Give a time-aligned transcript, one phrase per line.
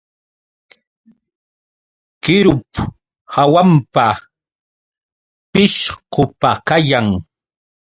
[2.23, 2.69] Qirup
[3.33, 4.05] hawampa
[5.51, 7.07] pishqupa kayan.